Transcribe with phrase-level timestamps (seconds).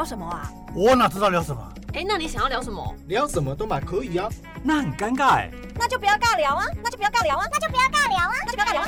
[0.00, 0.50] 聊什么啊？
[0.74, 1.62] 我哪知道聊什么？
[1.92, 2.94] 哎，那你想要聊什么？
[3.08, 4.30] 聊什么都嘛可以啊。
[4.62, 5.50] 那很尴尬哎。
[5.78, 6.64] 那就不要尬聊啊！
[6.82, 7.44] 那就不要尬聊啊！
[7.52, 8.32] 那就不要尬聊啊！
[8.46, 8.86] 那就不要尬聊啊！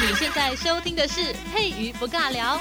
[0.00, 2.60] 你现在收听的是佩瑜不尬聊。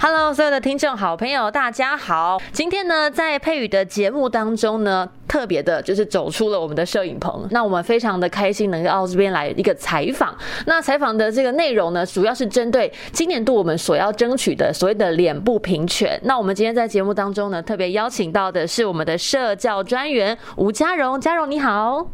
[0.00, 2.42] Hello，所有的听众好朋友，大家好。
[2.52, 7.44] 今天呢，在佩瑜的节目当中呢，特别的就是走出了我们的摄影棚。
[7.50, 10.32] 那我们非常的开心能够到这边来一个采访。
[10.66, 16.16] 那采访的这个内容呢，主要是针对今年度我们所要争取的所谓的脸部平权。
[16.22, 21.20] 那我们今天在节目当中呢，特别邀请到的是我们的社教专员吴佳荣。
[21.20, 22.06] 佳荣你好。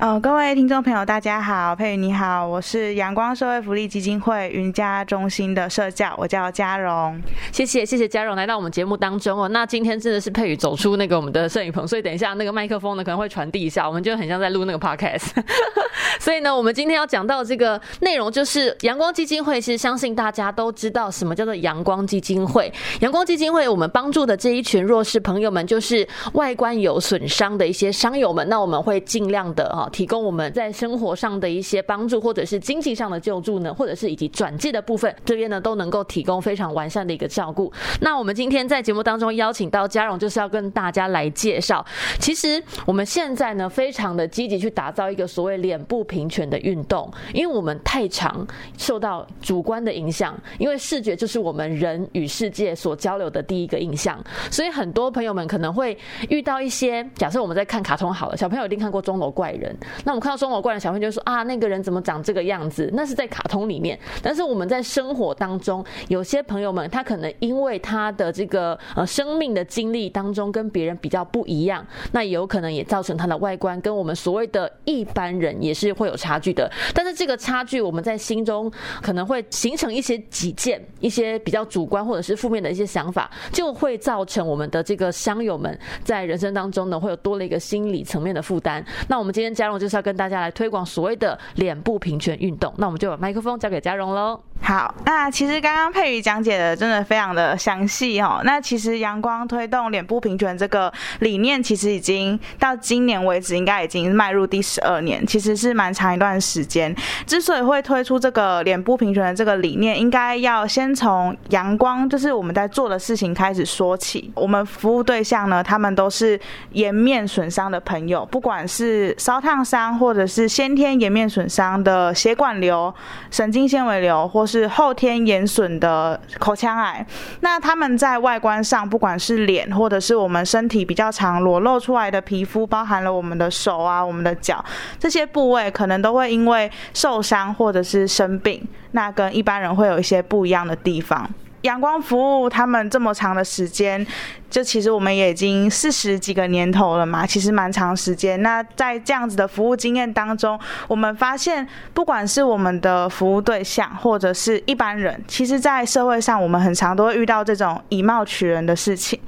[0.00, 7.20] 哦，各位听众朋友，大家好，佩宇你好，我是阳光社会福利基金会云家中心的社教，我叫佳蓉。
[7.52, 9.46] 谢谢谢谢佳蓉来到我们节目当中哦。
[9.48, 15.32] 那今天真的是佩宇走出那个我们的摄影棚，所以等一下那个麦克风呢可能会传递一下，我们就很像在录那个 podcast。
[16.18, 22.72] 所以呢，我们今天要讲到这个内容就是阳光基金会，是相信大家都知道什么叫做阳光基金会。
[23.00, 28.48] 阳光基金会我们帮助的这一群弱势朋友们，就是外观有损伤的一些伤友们。
[28.48, 29.88] 那我们会尽量的哈。
[29.90, 37.72] 提供我们在生活上的一些帮助，或者是经济上的救助呢，或者是以及转介的部分，这边呢都能够提供非常完善的一个照顾。
[38.00, 41.84] 那我们今天在节目当中邀请到佳荣，就是要跟大家来介绍，
[42.18, 48.46] 其实我们现在呢非常的积极去打造一个所谓脸部平权的运动，因为我们太常
[48.78, 55.96] 受到主观的影响，因为视觉就是我们人与世界所交流的第一个印象，所以很多朋友们可能会
[56.28, 59.76] 遇到一些，假设我们在看卡通好了，小朋友一定看过钟楼怪人。
[60.04, 62.90] 那我们看到中国怪人，小朋友就说啊，那个人怎么长这个样子？
[62.92, 63.98] 那是在卡通里面。
[64.22, 76.70] 但是我们在生活当中，有些朋友们他可能因为他的这个呃生命的经历当中跟别人比较不一样，那有可能也造成他的外观跟我们所谓的一般人也是会有差距的。
[76.94, 78.70] 但是这个差距，我们在心中
[79.02, 88.84] 可能会形成一些己见，一些比较主观或者是负面的一些想法，就会造成我们的这个乡友们在人生当中呢会有多了一个心理层面的负担。
[89.08, 94.40] 那我们今天佳我就是要跟大家来推广所谓的脸部平权运动，那我们就把麦克风交给佳蓉喽。
[94.62, 98.42] 好，那其实刚刚佩瑜讲解的真的非常的详细哦。
[98.44, 106.94] 那其实阳光推动脸部平权这个理念，其实已经到今年为止，应该已经迈入第十二年，其实是蛮长一段时间。
[107.26, 114.30] 之所以会推出这个脸部平权的这个理念，应该要先从阳光，就是我们在做的事情开始说起。
[114.34, 116.38] 我们服务对象呢，他们都是
[116.72, 122.92] 颜面损伤的朋友，不管是烧烫伤，或者是先天颜面损伤的血管瘤、
[123.30, 127.04] 神经纤维瘤，或是后天颜损的口腔癌，
[127.40, 134.64] 那他们在外观上，不管是脸或者是我们身体比较常裸露出来的皮肤，包含了我们的手啊、我们的脚
[134.98, 141.28] 这些部位，可能都会因为受伤或者是生病，那跟一般人会有一些不一样的地方。
[141.62, 144.06] 阳光服务他们这么长的时间，
[144.48, 148.40] 就其实我们也已经四十几个年头了嘛，其实蛮长时间。
[148.42, 150.58] 那在这样子的服务经验当中，
[150.88, 159.20] 我们发现，不管是我们的服务对象，或者是一般人，其实，在社会上，我们很常都会遇到这种以貌取人的事情。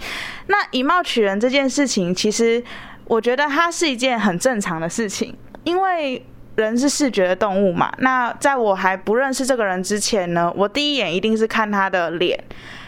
[0.47, 2.63] 那以貌取人这件事情，其实
[3.05, 6.25] 我觉得它是一件很正常的事情，因为。
[6.57, 12.39] 人是视觉的动物嘛，那在我还不认识这个人之前呢，我第一眼一定是看他的脸。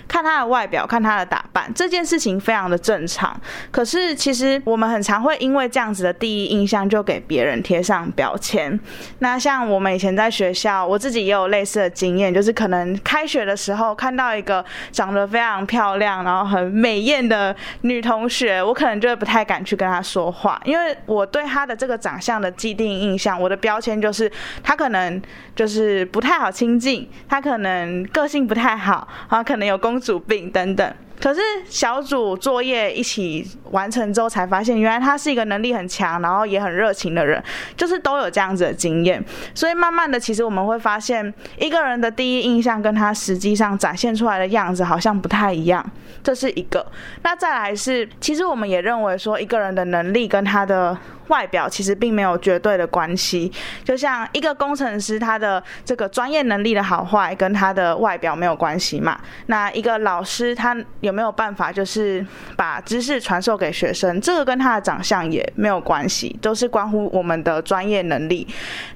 [0.06, 3.38] 看他的外表，看他的打扮，这件事情非常的正常。
[3.70, 8.78] 可是，其实我们很常会因为这样子的第一印象，就给别人贴上标签。
[9.18, 24.30] 那像我们以前在学校，我自己也有类似的经验，就是可能开学的时候看到一个长得非常漂亮，然后很美艳的女同学，我可能就会不太敢去跟她说话，因为我对她的这个长相的既定印象，我的标签就是
[24.62, 25.20] 她可能
[25.54, 37.42] 就是不太好亲近，她可能个性不太好，然后可能有公公主病等等，可是小组作业一起完成之后，才发现原来他是一个能力很强，然后也很热情的人，
[37.76, 39.24] 就是都有这样子的经验。
[39.54, 45.84] 所以慢慢的，其实我们会发现，一个人的第一印象跟他实际上展现出来的样子好像不太一样，
[46.22, 46.86] 这是一个。
[47.22, 50.96] 那再来是，其实我们也认为说，一个人的能力跟他的。
[51.28, 53.50] 外表其实并没有绝对的关系，
[53.82, 59.18] 就像一个工程师，他的这个专业能力的好坏跟他的外表没有关系嘛。
[59.46, 68.46] 那一个老师，他有没有办法就是把知识传授给学生，这个跟他的长相也没有关系，都是关乎我们的专业能力。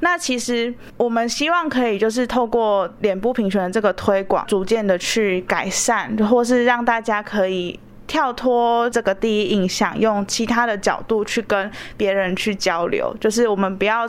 [0.00, 7.78] 那其实我们希望可以就是透过脸部平权的这个推广，逐渐的去改善，或是让大家可以。
[8.08, 14.06] 跳脱这个第一印象，用其他的角度去跟别人去交流，就是我们不要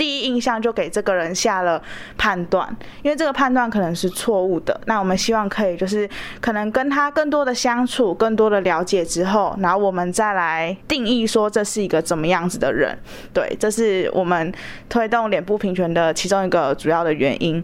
[0.00, 1.82] 第一印象就给这个人下了
[2.16, 2.66] 判断，
[3.02, 4.80] 因为这个判断可能是错误的。
[4.86, 6.08] 那我们希望可以就是
[6.40, 12.96] 可能跟他更多的相处，更多的了解之后，然后我们再来定义说这是一个怎么样子的人。
[13.34, 14.50] 对，这是我们
[14.88, 17.62] 推动脸部平权的其中一个主要的原因。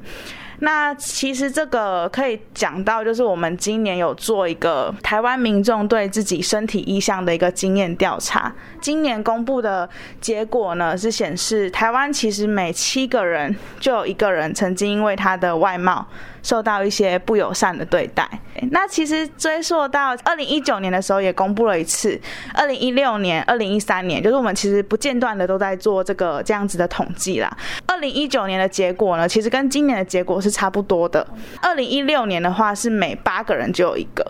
[0.60, 8.52] 那其实这个可以讲到，就是我们今年有做一个台湾民众对自己身体意向的一个经验调查。
[8.80, 9.88] 今年公布的
[10.20, 16.06] 结果呢，是显示台湾其实每七个人就有一个人曾经因为他的外貌
[16.46, 18.24] 受到一些不友善的对待。
[18.70, 22.18] 那其实追溯到二零一九年的时候也公布了一次，
[22.54, 27.54] 二零一六年、二零一三年，就是我们其实不间断的都在做这个这样子的统计啦。
[27.86, 31.26] 二零一九年的结果呢，其实跟今年的结果是差不多的。
[31.60, 34.24] 二零一六年的话是每八个人就有一个，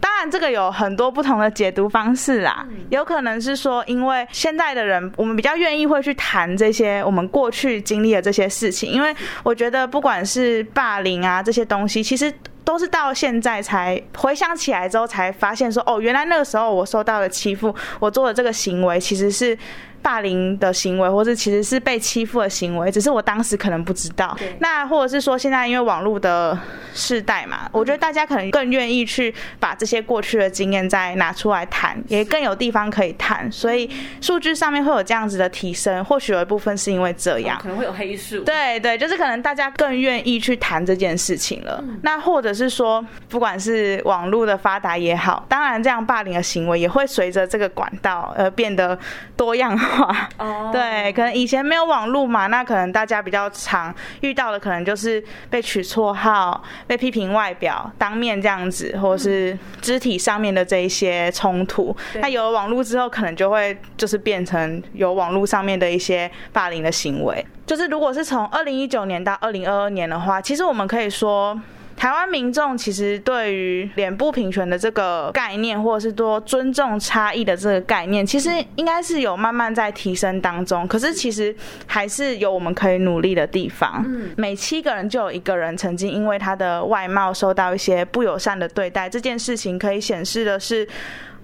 [0.00, 11.57] 当然这个有很多不同的解读方式啦，有可能是说因为现在的人我们比较愿意会去谈这些我们过去经历的这些事情，因为我觉得不管是霸凌啊这些。
[11.60, 12.32] 些东西其实
[12.64, 19.56] 都是到现在才回想起来之后才发现说，哦，原来那个时候我受到了欺负，我做的这个行为其实是。
[20.02, 24.36] 霸凌的行为，或是其实是被欺负的行为，只是我当时可能不知道。
[24.60, 26.58] 那或者是说，现在因为网络的
[26.94, 33.50] 世代嘛，我觉得大家可能更愿意去把这些过去的经验再拿出来谈，也更有地方可以谈。
[33.50, 33.90] 所以
[34.20, 38.42] 数据上面会有这样子的提升，或许有一部分是因为这样，可能会有黑数。
[38.44, 41.82] 对对，就是可能大家更愿意去谈这件事情了。
[42.02, 48.98] 那或者是说，不管是网络的发达也好，当然这样霸凌的行为也会随着这个管道而变得
[49.36, 50.28] 多样化。
[50.38, 61.96] 哦， 对，可能以前没有网络嘛，那可能大家比较常遇到的，可能就是被取绰号、被批评外表、当面这样子，或者是肢体上面的这一些冲突。
[62.20, 67.44] 那有了网络之后，可能就会就是变成有网络上面的一些霸凌的行为。
[67.66, 71.58] 就是如果是从二零一九年到二零二二年的话，其实我们可以说。
[71.98, 80.86] 台湾民众其实对于脸部平权的这个概念，或者是多尊重差异的这个概念，其实应该是有慢慢在提升当中。
[80.86, 81.54] 可是其实
[81.86, 84.06] 还是有我们可以努力的地方。
[84.36, 90.86] 每七个人就有一个人曾经因为他的外貌受到一些不友善的对待，这件事情可以显示的是。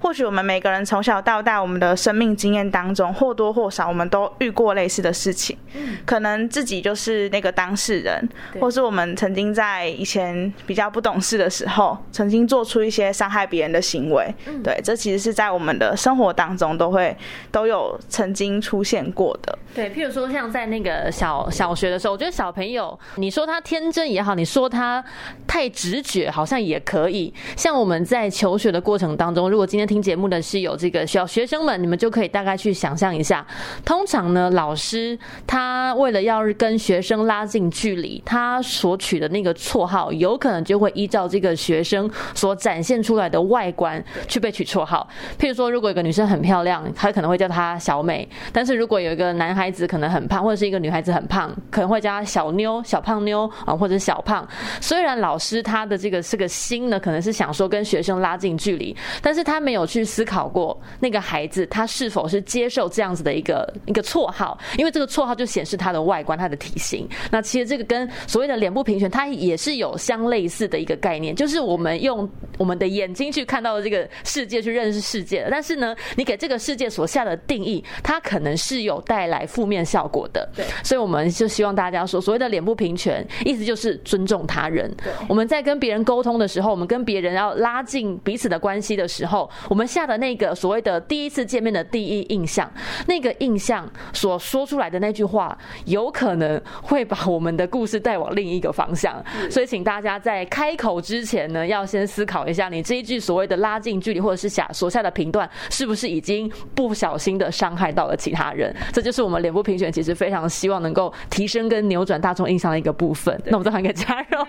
[0.05, 5.57] 或许我们每个人从小到大，我们的生命经验当中或多或少，我们都遇过类似的事情。
[6.05, 8.29] 可能自己就是那个当事人，
[8.61, 14.33] 或是我们曾经在以前比较不懂事的时候，曾经做出一些伤害别人的行为。
[14.63, 17.17] 对，这其实是在我们的生活当中都会
[17.51, 19.59] 都有曾经出现过的。
[19.75, 25.03] 对，譬如说像在那个小小学的时候，我觉得小朋友，你说他天真也好，你说他
[25.47, 27.33] 太直觉，好像也可以。
[27.57, 33.47] 像我们在求学的过程当中，如果今天听听节目的是有这个小学生们，你们就可以大概去想象一下。
[33.85, 45.09] 通常呢，老师他为了要跟学生拉近距离，他所取的那个绰号，有可能就会依照这个学生所展现出来的外观去被取绰号。
[45.39, 54.45] 譬如说，如果有个女生很漂亮，他可能会叫她小美；但是如果有一个男孩子可能很胖，或者是一个女孩子很胖，可能会叫她小妞、小胖妞啊，或者小胖。
[54.81, 59.84] 虽然老师他的这个是个心呢，可能是想说跟学生拉近距离，但是他没有。
[59.87, 67.09] 去思考过那个孩子他是否是接受这样子的一个一个绰号，因为这个绰号就显示他的外观、他的体型。
[67.31, 75.47] 那其实这个跟所谓的脸部平权，它也是有相类似的一个概念，就是我们用我们的眼睛去看到的这个世界，去认识世界。
[75.51, 80.49] 但是呢，你给这个世界所下的定义，它可能是有带来负面效果的。
[80.55, 84.93] 对，所以我们就希望大家说，所谓的脸部平权，意思就是尊重他人。
[85.03, 92.71] 对，我们在跟别人沟通的时候，我们跟别人要拉近彼此的关系的时候，我们下的那个所谓的第一次见面的第一印象，
[93.07, 95.57] 那个印象所说出来的那句话，
[95.87, 99.23] 有可能会把我们的故事带往另一个方向。
[99.51, 108.75] 所以，请大家在开口之前呢，要先思考一下，你这一句所谓的拉近距离，或者是下所下的评断，是不是已经不小心的伤害到了其他人？
[108.93, 113.35] 这就是我们脸部评选其实非常希望能够提升跟扭转大众印象的一个部分。
[113.47, 114.47] 那我们再换一个加油。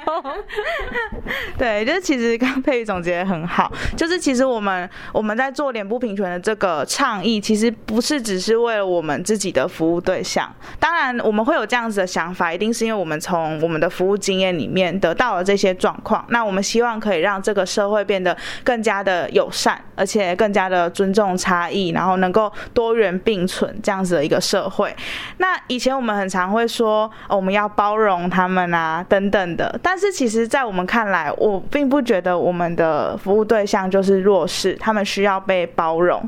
[1.58, 10.52] 对，就是其实刚佩瑜总结得很好，就是其实我们我们在做脸部平权的这个倡议，其实不是只是为了我们自己的服务对象。
[10.80, 16.26] 当然，我们会有这样子的想法，一定是因为我们从我们的服务经验里面得到了这些状况。
[16.30, 24.96] 那我们希望可以让这个社会变得更加的友善，而且更加的尊重差异，然后能够多元并存这样子的一个社会。
[25.38, 29.80] 那以前我们很常会说，我们要包容他们啊，等等的。
[29.82, 36.22] 但是其实，在我们看来，我并不觉得我们的服务对象就是弱势，他们需要被包容，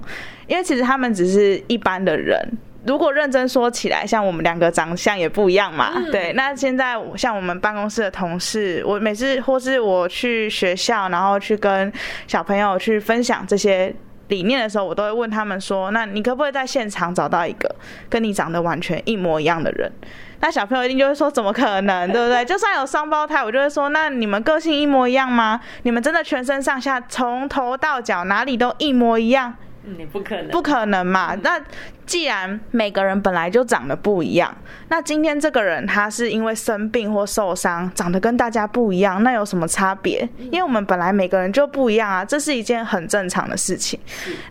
[0.47, 2.37] 因为其实他们只是一般的人。
[2.85, 6.31] 如果认真说起来，像我们两个长相也不一样嘛，嗯、对。
[6.33, 11.91] 那现在像我们办公室的同事，我每次或是我去学校，然后去跟
[12.27, 13.93] 小朋友去分享这些
[14.29, 17.75] 理念的时候，我都会问他们说：“那你可不可以在现场找到一个
[18.09, 19.91] 跟你长得完全一模一样的人？”
[20.39, 22.11] 那小朋友一定就会说：“怎么可能？
[22.11, 22.45] 对不对？
[22.45, 25.59] 就算有双胞胎，我就会说：那你们个性一模一样吗？
[25.83, 29.53] 你们真的全身上下从头到脚哪里都一模一样？”
[29.97, 31.35] 你不可能，不可能嘛？
[31.41, 31.61] 那
[32.05, 34.53] 既然每个人本来就长得不一样，
[34.89, 40.27] 那今天这个人他是因为生病或受伤，长得跟大家不一样，那有什么差别？
[40.37, 43.99] 因为我们本来每个人就不一样啊，这是一件很正常的事情。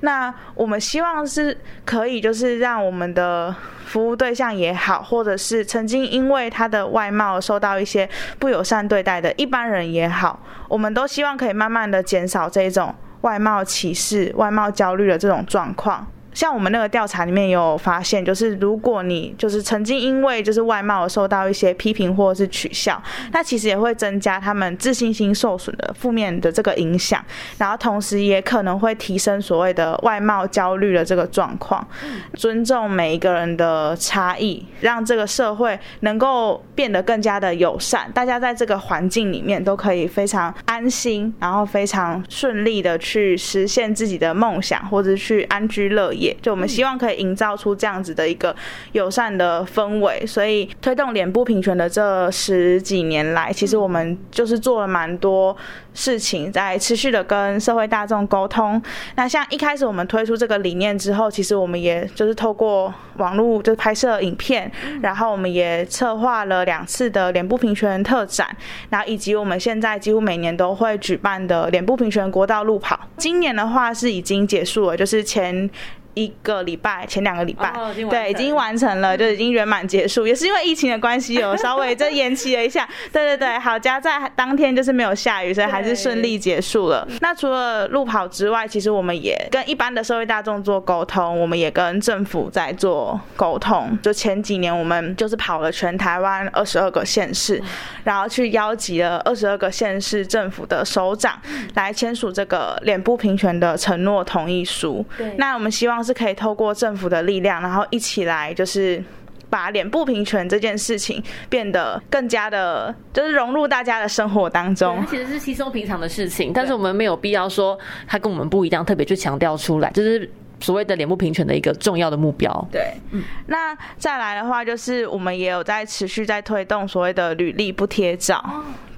[0.01, 12.95] 那我们希望是可以，就是让我们的服务对象也好，或者是曾经因为他的外貌受到一些不友善对待的一般人也好，我们都希望可以慢慢的减少这种。
[13.23, 16.07] 外貌歧视、外貌焦虑的这种状况。
[16.37, 23.03] 像我们那个调查里面有发现，就是如果你就是曾经因为就是外貌受到一些批评或者是取笑，
[23.33, 27.25] 那其实也会增加他们自信心受损的负面的这个影响，
[27.57, 31.89] 然后同时也可能会提升所谓的外貌焦虑的这个状况。
[32.35, 46.26] 尊重每一个人的差异，让这个社会能够变得更加的友善，大家在这个环境里面都可以非常安心，然后非常顺利的去实现自己的梦想，或者去安居乐业。
[46.41, 48.55] 就我们希望可以营造出这样子的一个
[48.93, 55.57] 友善的氛围，所以推动脸部平权的这十几年来，其实我们就是做了蛮多
[55.93, 58.81] 事情，在持续的跟社会大众沟通。
[59.17, 64.71] 那像一开始我们推出这个理念之后，其实我们也就是透过网络就拍摄影片，
[65.03, 68.49] 然后我们也策划了两次的脸部平权特展，
[68.91, 72.99] 然后以及我们现在几乎每年都会举办的脸部平权国道路跑。
[73.17, 75.69] 今年的话是已经结束了，就是前。
[76.17, 80.27] 一个礼拜，前两个礼拜，哦、对，已经完成了，就已经圆满结束。
[80.27, 82.89] 也是因为疫情的关系，有稍微就延期了一下。
[83.13, 87.07] 对对对，好家在当天就是没有下雨，所以还是顺利结束了。
[87.21, 93.99] 那除了路跑之外，其实我们也跟一般的社会大众做沟通，我们也跟政府在做沟通。
[94.03, 97.63] 就前几年，我们就是跑了全台湾二十二个县市，
[98.05, 101.39] 然后去邀集了二十二个县市政府的首长
[101.75, 105.05] 来签署这个脸部平权的承诺同意书。
[105.19, 106.06] 对，那我们希望。
[106.07, 109.03] 是可以透过政府的力量，然后一起来，就是
[109.51, 114.99] 把脸部平权这件事情变得更加的，就是融入大家的生活当中。
[115.01, 122.69] 它其实是稀松平常的事情，但是我们没有必要说它跟我们不一样，特别去强调出来，就是所谓的脸部平权的一个重要的目标。
[122.71, 128.43] 对，嗯，那再来的话，就是我们也有在持续在推动所谓的履历不贴照。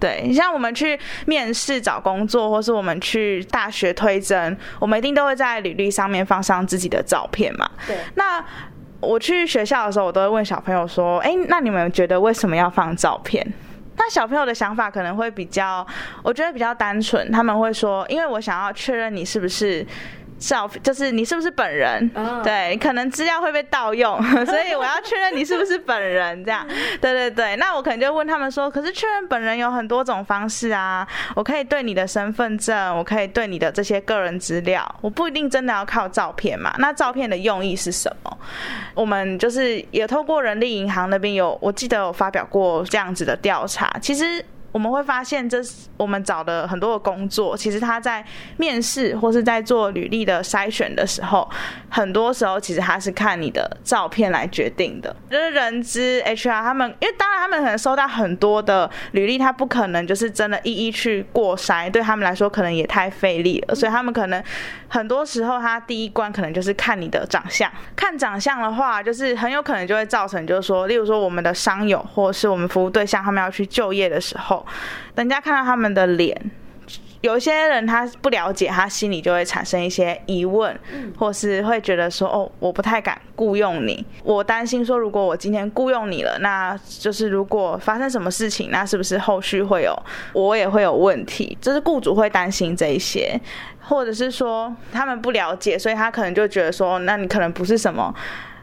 [0.01, 7.69] 对，你像我们去面试找工作，或是我们去大学推甄，我们一定都会在履历上面放上自己的照片嘛。
[7.87, 7.97] 对。
[8.15, 8.45] 那
[9.01, 13.47] 我去学校的时候，我都会问小朋友说：“哎，那你们觉得为什么要放照片？”
[13.97, 15.87] 那小朋友的想法可能会比较，
[16.23, 19.85] 我觉得比较单纯，他们会说：“因为我想要确认你是不是。”
[20.39, 22.43] 照就是你是不是本人？Oh.
[22.43, 26.45] 对，可能资料会被盗用， 所以我要确认你是不是本人。
[26.45, 26.67] 这样，
[27.01, 27.57] 对对对。
[27.57, 31.07] 那我可能就问他们说，可是确认本人有很多种方式啊。
[31.35, 36.75] 我可以对你的身份证，我可以对你的这些个人资料，我不一定真的要靠照片嘛。
[36.79, 38.39] 那照片的用意是什么？
[38.95, 43.91] 我们就是也透过人力银行那边有，我记得有发表过这样子的调查。
[44.01, 44.45] 其实。
[44.79, 48.25] 我们会发现，这是我们找的很多的工作，其实他在
[48.59, 51.51] 面试或是在做履历的筛选的时候，
[51.91, 55.15] 很多时候其实他是看你的照片来决定的。
[55.29, 64.41] 就是人资 HR 他们，因为当然他们可能收到很多的履历，他不可能就是真的一一去过筛，对他们来说可能也太费力了，所以他们可能
[64.87, 67.69] 很多时候他第一关可能就是看你的长相。
[67.97, 74.65] 看长相的话，就是很有可能就会造成，就是说，例如说我们的商友或是我们服务对象，他们要去就业的时候。
[75.15, 76.51] 人家看到他们的脸，
[77.21, 80.79] 有一些人他不了解，他心里就会产生一些疑问，
[81.19, 89.93] 或是会觉得说：“哦，我不太敢雇佣你，我担心说，如果我今天雇佣你了，那就是如果发生什么事情，那是不是后续会有
[90.33, 91.59] 我也会有问题？
[91.61, 93.41] 就是雇主会担心这一些，
[93.81, 98.15] 或者是说他们不了解，所以他可能就觉得说，那你可能不是什么。”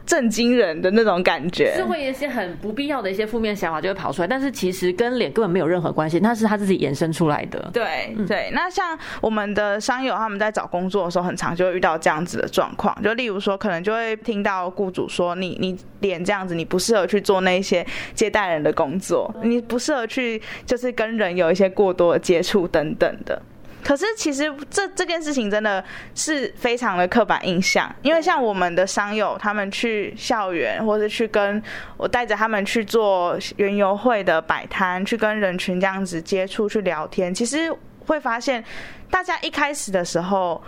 [0.06, 7.70] 震惊人的那种感觉，是会有一些很不必要的一些负面想法就会跑出来，但是其实跟脸根本没有任何关系，那是他自己衍生出来的。
[7.72, 17.84] 对对，那像我们的商友他们在找工作的时候，很常就会遇到这样子的状况，就例如说，可能就会听到雇主说你你脸这样子，你不适合去做那些
[18.14, 23.42] 接待人的工作，你不适合去就是跟人有一些过多的接触等等的。
[23.86, 25.82] 可是其实这这件事情真的
[26.16, 31.62] 是非常的刻板印象，因为像我们的商友，他们去校园或者去跟
[31.96, 37.72] 我带着他们去做园游会的摆摊，去跟人群这样子接触去聊天，其实
[38.04, 38.64] 会发现
[39.08, 40.60] 大家一开始的时候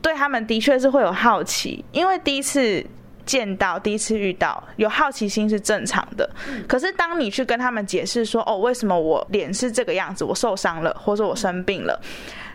[0.00, 2.82] 对他们的确是会有好奇，因为第一次。
[3.26, 6.30] 见到第一次遇到，有好奇心是正常的。
[6.68, 12.00] 可是当你去跟他们解释说，哦，为什么我脸是这个样子，我受伤了，或者我生病了，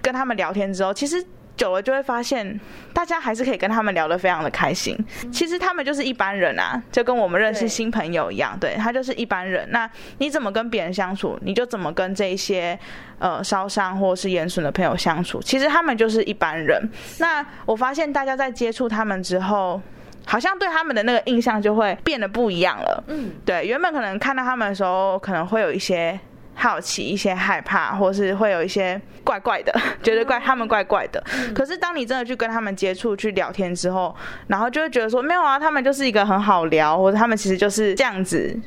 [0.02, 1.24] 跟他们聊天之后，其实
[1.56, 2.60] 久了就会发现，
[2.94, 4.98] 大家还是可以跟他们聊得非常的开心。
[5.32, 9.68] 其实他们就是一般人啊，就跟我们认识新朋友一样，对，他就是一般人。
[9.72, 12.78] 那你怎么跟别人相处，你就怎么跟这一些
[13.20, 15.42] 呃烧伤或是眼损的朋友相处。
[15.42, 16.90] 其实他们就是一般人。
[17.20, 19.82] 那我发现大家在接触他们之后。
[20.24, 23.04] 好像对他们的那个印象就会变得不一样了。
[23.08, 26.18] 嗯，对，原本可能看到他们的时候，可能会有一些
[26.54, 31.24] 好奇、一些害怕，或是会有一些怪怪的， 觉得怪他们怪怪的。
[31.56, 34.16] 可是当你真的去跟他们接触、去聊天之后，
[34.48, 38.60] 然后就会觉得说，没有啊，他们就是一个很好聊，或者他们其实就是这样子。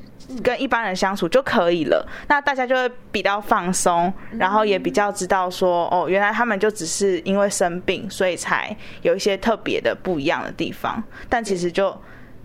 [0.43, 11.95] 跟一般人相处就可以了，那大家就会比较放松，然后也比较知道说，哦，原来他们就只是因为生病，所以才有一些特别的不一样的地方，但其实就。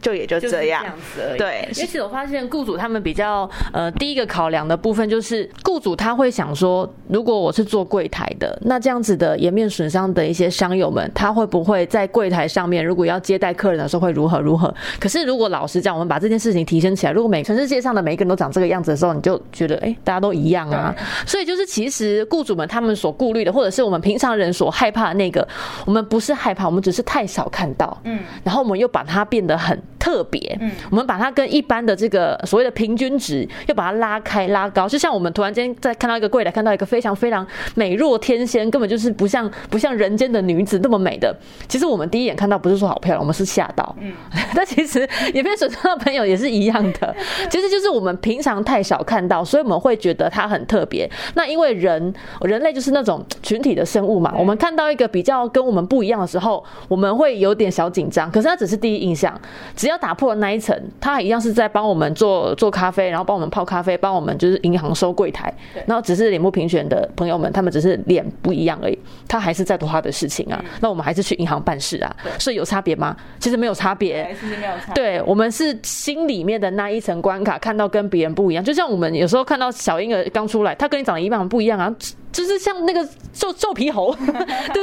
[0.02, 1.38] 就也就这样，子而已。
[1.38, 14.74] 对，而且我发现雇主他们比较呃，第一个考量的部分就是雇主他会想说，如果我是做柜台的，那这样子的颜面损伤的一些商友们，他会不会在柜台上面，如果要接待客人的时候会如何如何？
[15.00, 20.96] 可是如果老实讲，我们把这件事情提升起来，如果每全世界上的每一个人都长这个样子的时候，你就觉得哎、欸，大家都一样啊。
[21.26, 25.48] 所以就是其实雇主们他们所顾虑的，或者是我们平常人所害怕的那个，
[25.86, 27.98] 我们不是害怕，我们只是太少看到。
[28.04, 29.78] 嗯，然后我们又把它变得很。
[29.98, 41.36] 特别，嗯，我们把它跟一般的这个所谓的平均值，又把它拉开拉高，就像我们突然间在看到一个柜台，看到一个非常非常美若天仙，根本就是不像不像人间的女子那么美的。
[41.68, 43.96] 其实我们第一眼看到不是说好漂亮，我们是吓到。
[44.00, 44.14] 嗯，
[44.56, 47.16] 但其实也没有损伤的朋友也是一样的，
[47.50, 51.10] 其实就是我们平常太少看到，所以我们会觉得它很特别。
[51.36, 58.32] 那因为人人类就是那种群体的生物嘛，我们看到一个比较跟我们不一样的时候，我们会有点小紧张。
[58.32, 59.40] 可是它只是第一印象，
[59.80, 65.50] 只要打破了那一层，他一样是在帮我们做做咖啡，然后帮我们泡咖啡，帮我们就是银行收柜台，
[65.86, 70.62] 然后只是脸部评选的朋友们，他们只是脸不一样而已，他还是在做他的事情啊。
[70.82, 73.16] 那我们还是去银行办事啊，所以有差别吗？
[73.40, 74.36] 其实没有差别，
[74.94, 81.96] 对，我们是心里面的那一层关卡，看到跟别人不一样，就像我们有时候看到小婴儿刚出来，他跟你长得一样不一样啊。
[82.32, 84.34] 就是像那个皱皱皮猴， 对不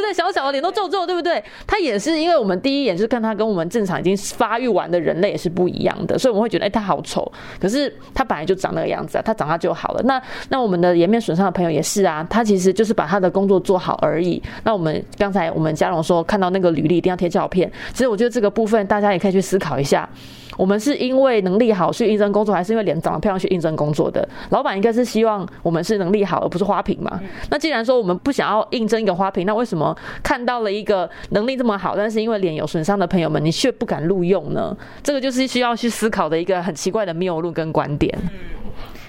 [0.03, 0.13] 对？
[0.13, 1.43] 小小的脸都皱皱，对不对？
[1.67, 7.31] 他也是因为我们第一眼就是看他跟我们正常已经发育完的人类也是不一样的，所以我们会觉得，哎、欸，他好丑。
[7.61, 10.03] 可是他本来就长那个样子啊，他长大就好了。
[10.05, 14.43] 那那我们的颜面损伤的朋友也是啊，他其实就是把他的工作做好而已。
[14.65, 20.09] 那我们刚才我们嘉荣说看到那个履历一定要贴照片，其实我觉得这个部分大家也可以去思考一下。
[20.57, 24.27] 我们是因为能力好去应征工作，还是因为脸长得漂亮去应征工作的？
[24.49, 27.21] 老板应该是希望我们是能力好，而不是花瓶嘛。
[27.51, 34.77] 那既然说我们不想要应征一个花瓶，那为什么看到了一个能力这么好，但是因为脸有损伤的朋友们，你却不敢录用呢？
[35.03, 38.17] 这个就是需要去思考的一个很奇怪的谬论跟观点。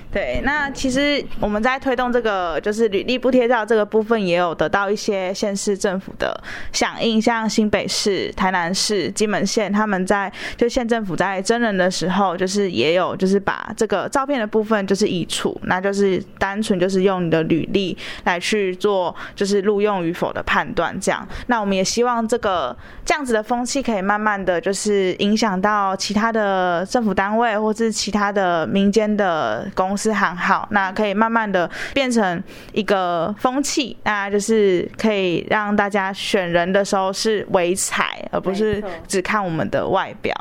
[0.10, 6.42] 对，那其实我们在推动这个就是履历不贴照这个部分，也有得到一些县市政府的
[6.72, 21.28] 响应，像新北市、台南市、金门县，他们在就县政府在征人的时候，就是也有就是把这个照片的部分就是移除，那就是单纯就是用你的履历来去做就是录用与否的判断这样。
[21.48, 30.08] 那我们也希望这个这样子的风气可以慢慢的就是影响到其他的政府单位或是其他的民间的公司。
[30.08, 40.34] 是很好，那可以慢慢的变成一个风气，那就是可以让大家选人的时候是唯才，而不是只看我们的外表。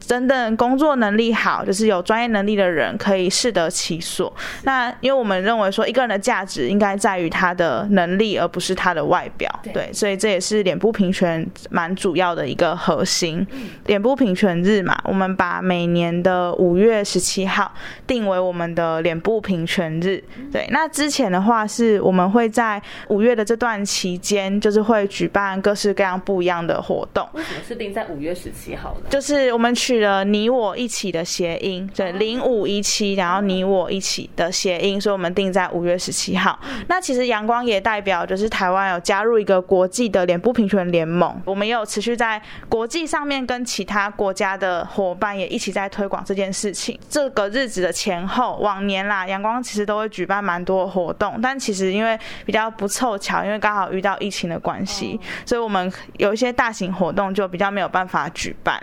[0.00, 4.32] 真的工作能力好，就是有专业能力的人可以适得其所。
[4.64, 9.48] 那因为我们认为说，一个人的价值应该在于他的能力，而不是他的外表。
[9.72, 13.46] 对，所以这也是脸部平权蛮主要的一个核心。
[13.86, 17.72] 脸部平权日嘛，我们把每年的五月十七号
[18.06, 20.22] 定为我们的脸部平权日。
[20.52, 27.28] 对，那之前的话是我们会在五月的这段期间，就是会举办各式各样不一样的活动。
[27.34, 29.06] 为什么是定在五月十七号呢？
[29.08, 29.72] 就是我们。
[29.76, 36.58] 取了你我一起的谐音，对，零五一七，然后你我一起的谐音，所以我们定在五月十七号。
[36.88, 46.98] 那其实阳光也代表就是台湾有加入一个国际的脸部平权联盟，我们也有持续在国际上面跟其他国家的伙伴也一起在推广这件事情。
[47.08, 58.80] 这个日子的前后，往年啦，阳光其实都会举办蛮多活动，但其实因为比较不凑巧，因为刚好遇到疫情的关系，所以我们有一些大型活动就比较没有办法举办。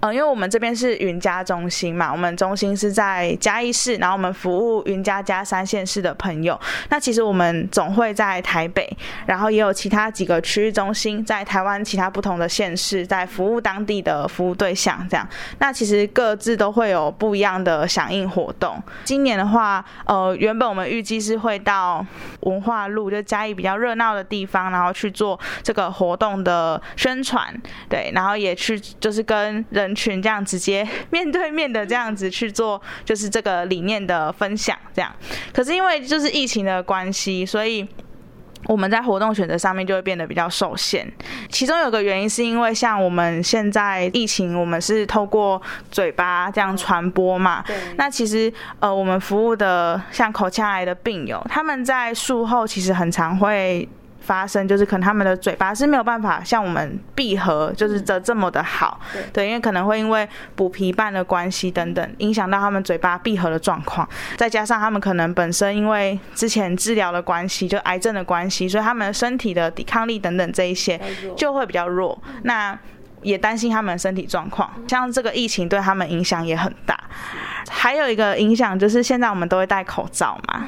[0.00, 6.58] 嗯，因为我们这边是云家中心嘛，我们中心是在嘉义市，然后我们服务云家嘉三县市的朋友。
[6.88, 8.88] 那其实我们总会在台北，
[9.26, 15.06] 然后也有其他几个区域中心在台湾其他不同的县市，在服务当地的服务对象。
[15.10, 15.28] 这样，
[15.58, 18.80] 那其实各自都会有不一样的响应活动。
[19.04, 22.04] 今年的话，呃，原本我们预计是会到
[22.40, 27.54] 文化路，就嘉义比较热闹的地方，然后去做这个活动的宣传，
[27.88, 35.12] 对，然后也去就是跟人群这样直接面对面的这样子去做，就是这个理念的分享，这样。
[35.52, 37.86] 可是因为就是疫情的关系，所以。
[38.66, 41.06] 我们在活动选择上面就会变得比较受限，
[41.48, 47.62] 其中有个原因是因为像我们现在疫情，我们是透过嘴巴这样传播嘛。
[47.66, 47.76] 对。
[47.96, 53.88] 那其实呃，我们服务的像口腔癌的病友，他们在术后其实很常会。
[54.24, 71.00] 发生就是可能他们的嘴巴是没有办法像我们闭合，就是这这么的好，对，对，因为可能会因为补皮瓣的关系等等，影响到他们嘴巴闭合的状况，再加上他们可能本身因为之前治疗的关系，就癌症的关系，所以他们身体的抵抗力等等这一些
[71.36, 72.18] 就会比较弱。
[72.44, 72.78] 那
[73.24, 76.96] 也担心他们的身体状况，像这个疫情对他们影响也很大。
[77.68, 80.66] 还有一个影响就是现在我们都会戴口罩嘛，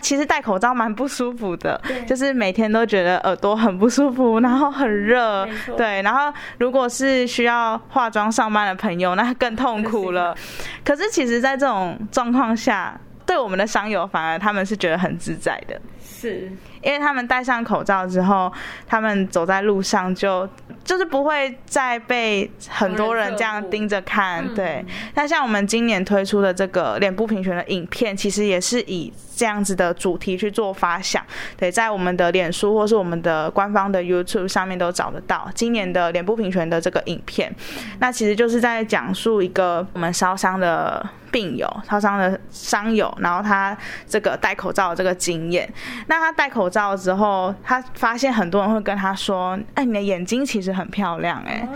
[0.00, 10.34] 其实戴口罩蛮不舒服的，就是每天都觉得耳朵很不舒服，然后很热，对，然后如果是需要化妆上班的朋友，那更痛苦了。
[10.82, 16.50] 可是其实，在这种状况下，对我们的伤友反而他们是觉得很自在的，是
[16.82, 18.52] 因为他们戴上口罩之后，
[18.86, 20.48] 他们走在路上就
[20.84, 24.84] 就是不会再被很多人这样盯着看，对。
[25.14, 31.24] 那像我们今年推出的这个脸部平权的影片，其实也是以这样子的主题去做发想，
[31.56, 37.54] 对，在我们的脸书或是我们的官方的 YouTube 上面都找得到今年的脸部平权的这个影片，
[37.98, 41.06] 那其实就是在讲述一个我们烧伤的。
[41.30, 45.72] 病友烧伤的伤友，然后他这个戴口罩的这个经验。
[46.06, 51.68] 那他戴口罩之后，他发现很多人会跟他说：“哎，你的眼睛其实很漂亮。”哎，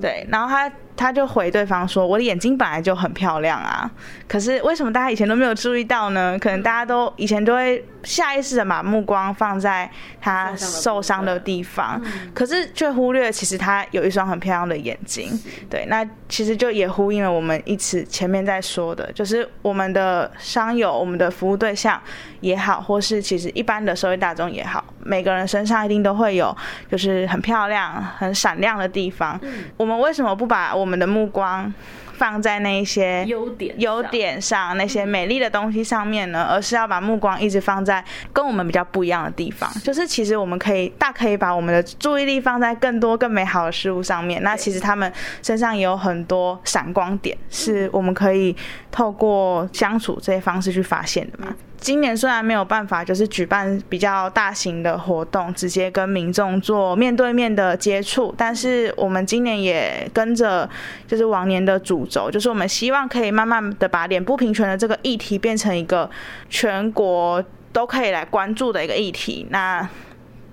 [0.00, 0.26] 对。
[0.30, 3.90] 然后他他就回对方说：“我的眼睛本来就很漂亮啊，
[4.28, 6.36] 可是为什么大家以前都没有注意到呢？
[6.38, 12.00] 可能大家都以前都会。”下意识的把目光放在他受伤的地方，
[12.32, 15.28] 可是却忽略其实他有一双很漂亮的眼睛。
[15.68, 22.00] 对，那其实就也呼应了我们一直前面在说的，就是我们的伤友、我们的服务对象
[22.40, 26.56] 也好，或是其实一般的社会大众也好，每个人身上一定都会有
[26.88, 29.38] 就是很漂亮、很闪亮的地方。
[29.76, 31.72] 我们为什么不把我们的目光
[32.14, 36.48] 放在那一些优点优点上，那些美丽的东西上面呢？
[36.50, 39.70] 而是要把目光一直放在跟我们比较不一样的地方。
[39.84, 44.42] 就是其实我们可以大可以把我们的注意力放在更多更美好的事物上面。
[44.42, 48.56] 那其实他们身上也有很多闪光点，是我们可以
[48.90, 51.54] 透过相处这些方式去发现的嘛。
[51.80, 60.68] 今年虽然没有办法，就是举办比较大型的活动，直接跟民众做面对面的接触，但是我们今年也跟着
[61.06, 66.10] 就是往年的主轴，就是我们希望可以慢慢的把脸部平权的这个议题变成一个
[66.50, 69.46] 全国都可以来关注的一个议题。
[69.50, 69.88] 那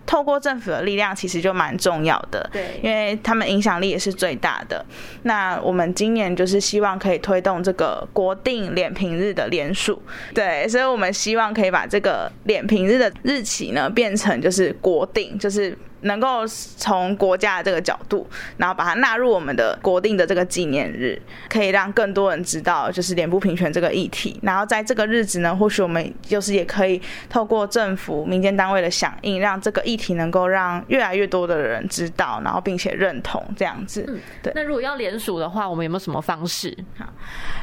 [0.05, 4.85] 透过政府的力量，其实就蛮重要的，对，因为他们影响力也是最大的。
[5.23, 10.01] 那我们今年就是希望可以推动这个国定脸平日的连署，
[10.33, 15.77] 对，所以我们希望可以把这个脸平日的日期呢变成就是国定，就是。
[16.05, 24.39] 能够从国家的这个角度，然后把它纳入我们的国定的这个纪念日，可以让更多人知道，就是脸部平权这个议题。
[24.43, 34.05] 然后在这个日子呢，或许我们就是也可以透过政府、民间单位的响应，让这个议题能够让越来越多的人知道，然后并且认同这样子。
[34.07, 34.53] 嗯，对。
[34.55, 36.77] 那如果要联署的话，我们有没有什么方式？
[36.99, 37.05] 好，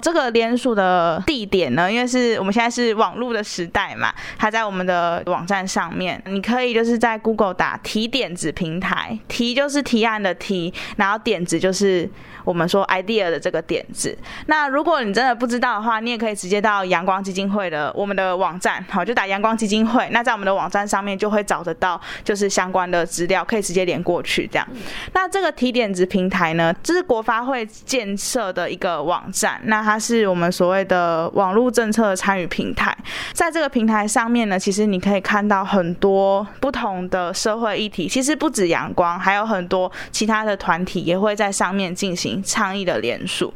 [0.00, 1.90] 这个联署的地点呢？
[1.90, 8.31] 因为是我们现在是网络的时代嘛，它在我们的网站上面，你可以就是在 Google 打提点。
[8.34, 12.08] 子平台，提就是提案的提，然后点子就是
[12.44, 14.16] 我们说 idea 的这个点子。
[14.46, 20.08] 那如果你真的不知道的话，你也可以直接到阳光基金会的我们的网站，好，就打阳光基金会。
[20.10, 24.66] 那在我们的网站上面就会找得到，就是相关的资料，可以直接连过去这样。
[25.12, 32.96] 那这个提点子平台呢，这是国发会建设的一个网站，那它是我们所谓的网络政策参与平台。
[33.32, 43.52] 在这个平台上面呢，其实你可以看到很多不同的社会议题，其实不止阳光，还有很多其他的团体也会在上面进行倡议的联署。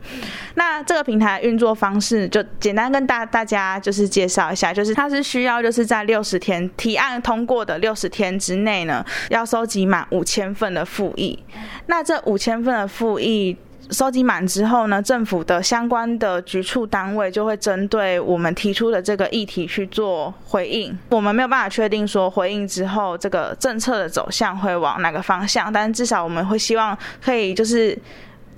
[0.54, 11.38] 那这个平台运作方式就简单跟大大家就是介绍一下，就是它是需要就是在六十天提案通过的六十天之内呢，要收集满五千份的复议。
[11.86, 13.56] 那这五千份的复议。
[13.92, 20.98] 收集满之后呢，政府的相关的局处单位就会针对我们提出的这个议题去做回应。
[21.10, 27.96] 我们没有办法确定说回应之后这个政策的走向会往哪个方向，但至少我们会希望可以就是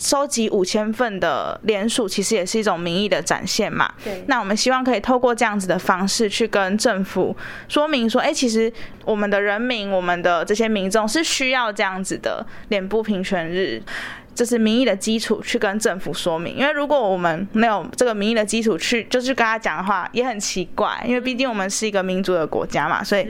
[0.01, 3.93] 收集五千份的联署，其实也是一种民意的展现嘛。
[4.05, 4.25] 对。
[4.29, 7.37] 那我们希望可以透过这样子的方式去跟政府
[7.69, 8.73] 说明说，哎，其实
[9.05, 13.83] 我们的人民，我们的这些民众是需要这样子的脸部平权日。
[14.35, 16.55] 这是民意的基础，去跟政府说明。
[16.55, 21.05] 因为如果我们没有这个民意的基础去，就是跟他讲的话，也很奇怪。
[21.05, 23.27] 因为毕竟我们是一个民主的国家嘛，所以。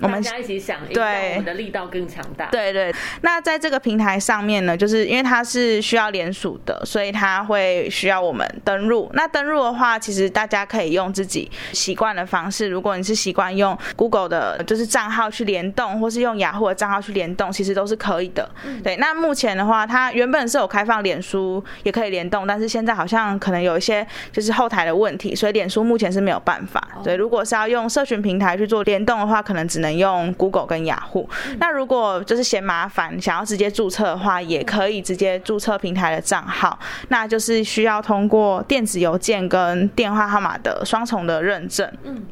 [0.00, 2.46] 我们大家一起想，对，我们的力道更强大。
[2.46, 9.10] 对对，那在这个平台上面呢，就是因为它是需要联署的，所以它会需要我们登录。
[9.12, 12.68] 那登录的话，其实大家可以用自己习惯的方式。
[12.68, 18.48] 如果你是习惯用 Google 的，就是账号去联动，或是用雅虎的账号去联动，其实都是可以的。
[18.82, 26.82] 对，那目前的话，它原本是有开放脸书也可以联动，但是现在好像可能有一些就是后台的问题，所以脸书目前是没有办法。
[27.04, 29.89] 对，如果是要用社群平台去做联动的话，可能只能。
[29.96, 41.90] 用 Google 跟雅虎，那如果就是嫌麻烦，想要直接注册的话，也可以直接注册平台的账号，那就是需要通过电子邮件跟电话号码的双重的认证。
[42.04, 42.22] 嗯。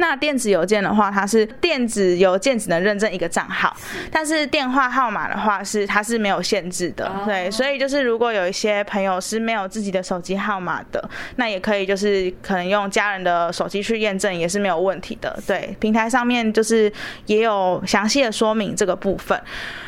[0.00, 3.76] 那电子邮件的话，它是电子邮件只能认证一个账号，
[4.10, 16.90] 但是电话号码的话是它是没有限制的，对，所以就是如果有一些朋友是没有自己的手机号码的，那也可以就是可能用家人的手机去验证也是没有问题的，对，平台上面就是
[17.26, 19.38] 也有详细的说明这个部分，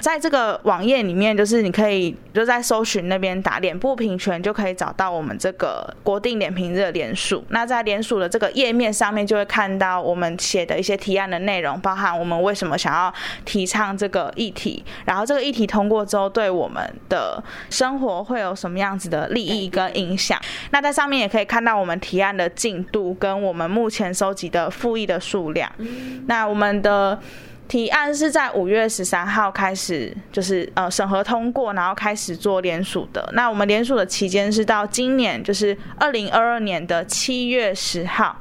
[0.01, 10.02] 在这个网页里面就是你可以就在搜寻那边打脸部平权就可以找到我们这个国定脸平日的连署，那在连署的这个页面上面就会看到。
[10.03, 13.12] 我们写的一些提案的内容，包含我们为什么想要
[13.45, 20.38] 提倡这个议题，然后这个议题通过之后，对我们的生活会有什么样子的利益跟影响。
[20.71, 25.71] 那在上面也可以看到我们提案的进度跟我们目前收集的复议的数量。
[26.27, 27.19] 那我们的
[27.69, 33.29] 提案是在五月十三号开始，就是呃审核通过，然后开始做联署的。
[33.33, 38.37] 那我们联署的期间是到今年，就是二零二二年的七月十号。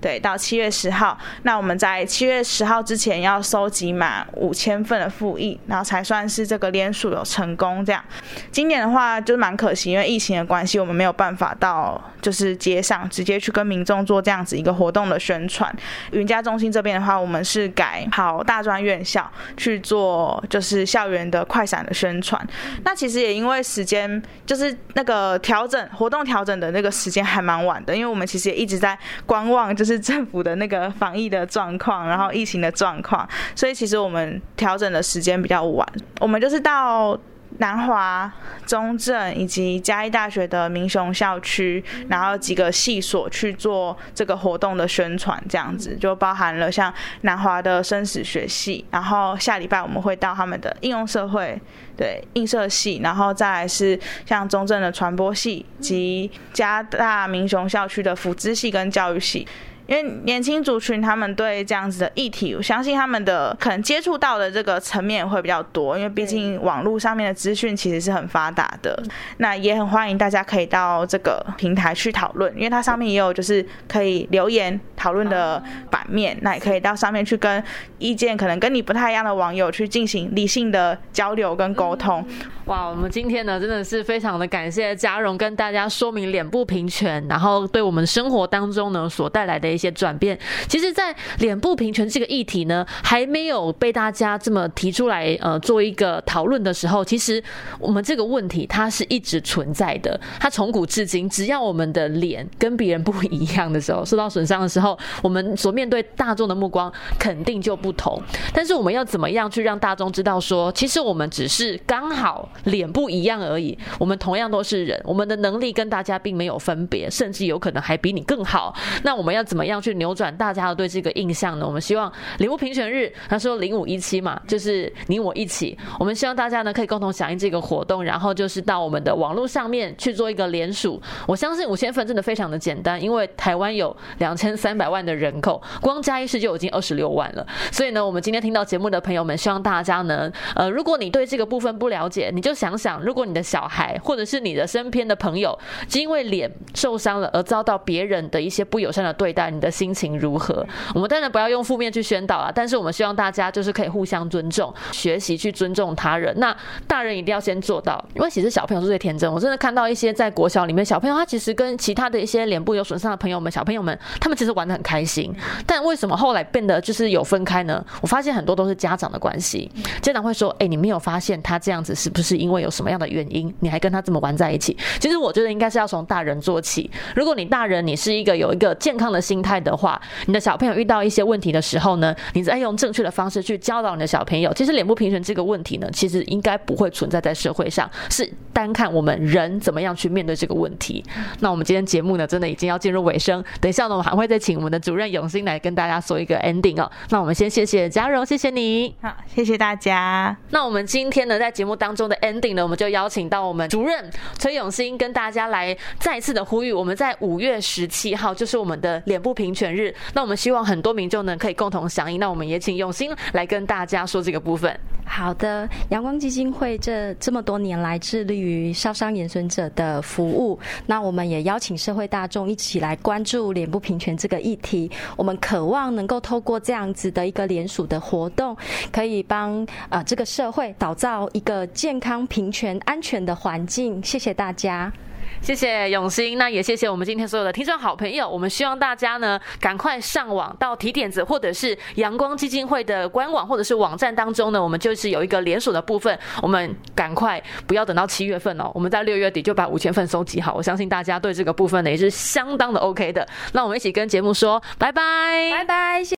[0.00, 7.84] 对，到七月十号，那我们在七月十号之前要收集满五千份的复议，然后才算是这个连署有成功。
[7.84, 8.02] 这样，
[8.50, 15.72] 今年的话就是蛮可惜，因为疫情的关系，我们没有办法到就是街上直接去跟民众做这样子一个活动的宣传。
[16.10, 22.44] 云家中心这边的话，我们是改跑大专院校去做，就是校园的快闪的宣传。
[22.84, 29.67] 那其实也因为时间，就是那个调整活动调整的那个时间还蛮晚的，因为我们其实也一直在观望。
[29.74, 35.86] 就是政府的那个防疫的状况，然后疫情的状况，所以其实我们调整的时间比较晚。
[36.20, 37.18] 我们就是到
[37.58, 38.30] 南华、
[38.66, 51.60] 中正以及嘉义大学的民雄校区，然后几个系所去做这个活动的宣传，这样子就包含了像南华的生死学系，然后下礼拜我们会到他们的应用社会
[51.96, 59.46] 对映射系，然后再来是像中正的传播系及嘉大民雄校区的辅资系跟教育系。
[59.88, 69.02] 因为年轻族群他们对这样子的议题，我相信他们的可能接触到的这个层面也会比较多，因为毕竟网络上面的资讯其实是很发达的。
[69.38, 77.64] 那也很欢迎大家可以到这个平台去讨论，因为它上面也有就是可以留言讨论的版面，那也可以到上面去跟
[77.96, 82.22] 意见可能跟你不太一样的网友去进行理性的交流跟沟通。
[82.66, 89.77] 哇，我们今天呢真的是非常的感谢嘉荣跟大家说明脸部平权，然后对我们生活当中呢所带来的。
[89.78, 90.36] 一些转变。
[90.68, 97.40] 其实，在脸部平权这个议题呢，还没有被大家这么提出来，呃，做一个讨论的时候，其实
[97.78, 100.20] 我们这个问题它是一直存在的。
[100.40, 108.20] 它从古至今，只要我们的脸跟别人不一样的时候，受到损伤的时候，我们所面对大众的目光肯定就不同。
[108.52, 118.74] 但是我们要怎么样去让大众知道说，其实我们只是刚好脸不一样而已，我们同样都是人，我们的能力跟大家并没有分别，甚至有可能还比你更好。
[119.04, 121.66] 那我们要怎么样去扭转大家的对这个印象呢？
[121.66, 125.76] 我们希望礼物评选日，他说零五一七嘛，就是你我一起。
[125.98, 131.00] 我们希望大家呢可以共同响应这个活动，然后就是到我们的网络上面去做一个联署。
[131.26, 137.46] 我相信五千份真的非常的简单，因为台湾有两千三百万的人口，光嘉义市就已经二十六万了。
[137.70, 150.64] 所以呢，我们今天听到节目的朋友们，希望大家呢，呃，如果你对这个部分不了解，你就想想，如果你的小孩或者是你的身边的朋友，就因为脸受伤了而遭到别人的一些不友善的对待，你的心情如何？
[150.94, 156.32] 我们当然不要用负面去宣导啊，但是我们希望大家就是可以互相尊重，学习去尊重他人。
[156.38, 159.30] 那大人一定要先做到，因为其实小朋友是最天真。
[159.30, 165.34] 我真的看到一些在国小里面小朋友，他其实跟其他的一些脸部有损伤的朋友们、小朋友们，他们其实玩的很开心。
[165.66, 167.84] 但为什么后来变得就是有分开呢？
[168.00, 173.52] 我发现很多都是家长的关系，家长会说：“哎，你没有发现他这样子是不是因为有什么样的原因？
[173.60, 176.90] 你还跟他这么玩在一起？”其实我觉得应该是要从大人做起。
[177.14, 184.52] 如果你大人你是一个有一个健康的心态的话，你的小朋友遇到一些问题的时候呢，你再用正确的方式去教导你的小朋友。
[184.52, 191.04] 其实脸部平权这个问题呢，其实应该不会存在在社会上，是单看我们人怎么样去面对这个问题。
[191.40, 193.42] 那我们今天节目呢，真的已经要进入尾声。
[193.60, 196.90] 等一下呢，我们还会再请我们的主任永新来跟大家说一个 ending 哦。
[197.10, 198.94] 那我们先谢谢嘉荣，谢谢你。
[199.00, 200.36] 好，谢谢大家。
[200.50, 209.94] 那我们今天呢，在节目当中的 ending 呢，我们就邀请到我们主任崔永新跟大家来再次的呼吁，我们在五月十七号就是我们的脸部平权日。
[210.12, 212.18] 那我们希望很多民众呢可以共同响应。
[212.18, 214.76] 那我们也请永新来跟大家说这个部分。
[215.10, 224.90] 好的，阳光基金会这这么多年来致力于烧伤延损者的服务，那我们也邀请社会大众一起来关注脸部平权这个议题。
[225.16, 228.54] 我们渴望能够透过这样子的一个联署的活动，
[228.92, 234.04] 可以帮呃这个社会打造一个健康、平权、安全的环境。
[234.04, 234.92] 谢谢大家。
[235.40, 238.28] 谢谢永新，那也谢谢我们今天所有的听众好朋友。
[238.28, 246.16] 我们希望大家呢，赶快上网到提点子，或者是阳光基金会的官网或者是网站当中呢，我们就是有一个连锁的部分。
[246.42, 250.54] 我们赶快不要等到七月份哦，我们在六月底就把五千份收集好。
[250.54, 253.26] 我相信大家对这个部分呢也是相当的 OK 的。
[253.52, 256.04] 那我们一起跟节目说拜拜，拜拜。